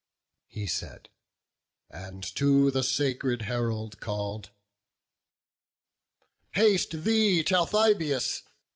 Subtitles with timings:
[0.47, 1.09] He said,
[1.87, 4.49] and to the sacred herald call'd:
[6.53, 8.41] "Haste thee, Talthybius!